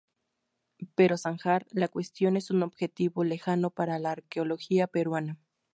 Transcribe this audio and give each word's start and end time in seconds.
Pero 0.95 1.15
zanjar 1.15 1.67
la 1.69 1.87
cuestión 1.87 2.35
es 2.35 2.49
un 2.49 2.63
objetivo 2.63 3.23
lejano 3.23 3.69
para 3.69 3.99
la 3.99 4.09
arqueología 4.13 4.87
peruana. 4.87 5.37